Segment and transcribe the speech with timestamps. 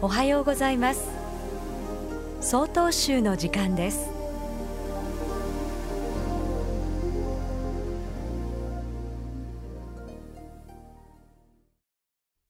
[0.00, 1.10] おはようございます。
[2.40, 4.08] 総統集の時間です。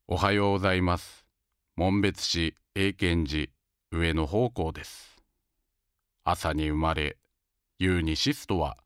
[0.06, 1.24] おはようございます。
[1.74, 3.46] 紋別市永健寺
[3.92, 5.16] 上野方向です。
[6.24, 7.16] 朝に生まれ
[7.78, 8.76] 夕に死すとは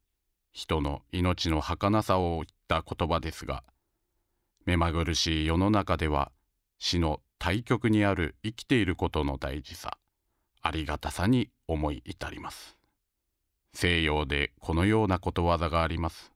[0.52, 3.64] 人の命の儚さを言った言葉ですが
[4.66, 6.30] 目まぐるしい世の中では
[6.78, 9.98] 死の対極にある生きていることの大事さ
[10.60, 12.76] ありがたさに思い至ります。
[13.74, 16.30] 西洋でこのようなことわざがあります。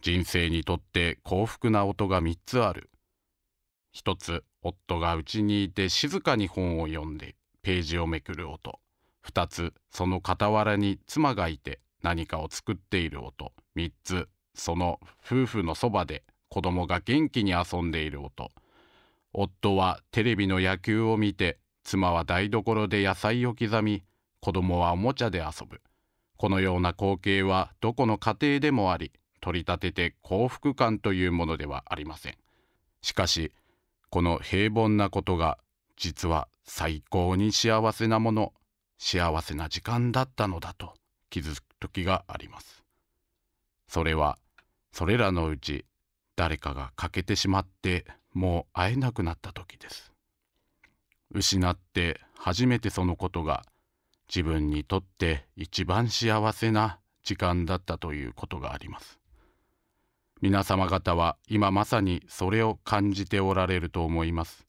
[0.00, 2.88] 人生にとって幸福な音が3つある。
[3.90, 8.78] 一つ夫が家にいて静かに本を読んでページをめくる音。
[9.26, 13.50] 2つその傍らに妻がいて何かを作っている音。
[13.74, 18.52] 3つその夫婦のそばで子供が元気に遊んでいる音。
[19.32, 24.04] 夫はテレビの野球を見て妻は台所で野菜を刻み
[24.40, 25.80] 子供はおもちゃで遊ぶ
[26.36, 32.36] このような光景はどこの家庭でもあり取り立てて幸福感というものではありません
[33.00, 33.52] しかし
[34.10, 35.58] この平凡なことが
[35.96, 38.52] 実は最高に幸せなもの
[38.98, 40.94] 幸せな時間だったのだと
[41.30, 42.82] 気づく時があります。
[43.88, 44.38] それは
[44.92, 45.84] それらのうち
[46.36, 50.12] 誰かが欠けてしまってもう会えなくなった時です。
[51.30, 53.64] 失って初めてそのことが
[54.28, 59.18] 自分にとって一番幸せな時間だったということがあります。
[60.40, 64.66] 皆様方は今まさにそれを感じておられると思います。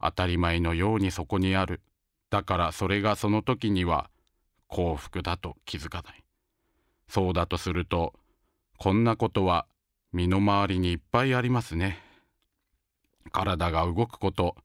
[0.00, 1.80] 当たり前のようにそこにある
[2.32, 4.08] だからそれがその時には
[4.66, 6.24] 幸福だと気づかない。
[7.08, 8.14] そうだとすると、
[8.78, 9.66] こんなことは
[10.14, 12.01] 身の回りにいっぱいありますね。
[13.32, 14.56] 体が動くこと、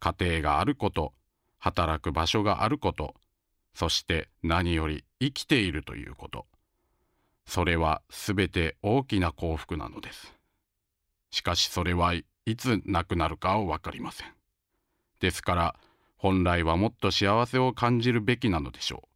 [0.00, 1.12] 家庭があること、
[1.58, 3.14] 働く場所があること、
[3.74, 6.46] そして何より生きているということ。
[7.46, 10.34] それはすべて大きな幸福なのです。
[11.30, 12.24] しかしそれはい
[12.56, 14.28] つなくなるかは分かりません。
[15.20, 15.76] ですから、
[16.16, 19.08] 本来はもっと幸せを感じるべきなのでしょう。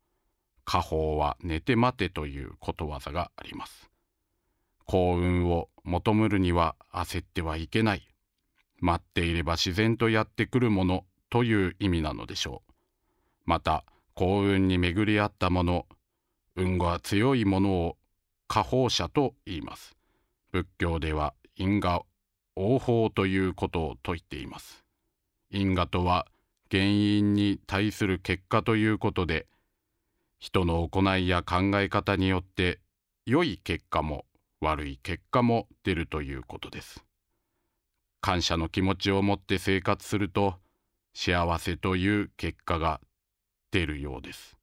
[0.64, 3.90] 家宝は寝て待てということわざがあります。
[4.84, 8.08] 幸運を求めるには焦ってはいけない。
[8.80, 12.72] 待っていれば自然とやってくるものという意味なのでしょう。
[13.44, 15.86] また幸運に巡り合ったもの、
[16.54, 17.96] 運が強いものを
[18.48, 19.96] 家宝者と言います。
[20.52, 22.02] 仏教では因果
[22.54, 24.84] 応報ということを説いています。
[25.50, 26.26] 因果とは
[26.70, 29.46] 原因に対する結果ということで
[30.38, 32.80] 人の行いや考え方によって
[33.24, 34.24] 良い結果も
[34.60, 37.04] 悪い結果も出るということです
[38.26, 40.56] 感謝の気持ちを持って生活すると
[41.14, 43.00] 幸せという結果が
[43.70, 44.56] 出るようです。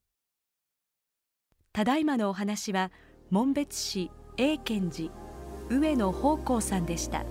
[1.72, 2.92] ただいまのお話は
[3.30, 5.14] 紋別市永健寺
[5.70, 7.24] 上野宝光さんでした。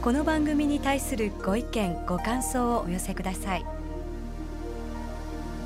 [0.00, 3.66] この番組に対するご意見ご感想をお寄せください。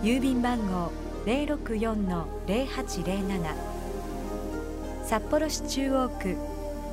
[0.02, 0.90] 郵便番号
[1.26, 3.54] 064-0807
[5.04, 6.49] 札幌市中央区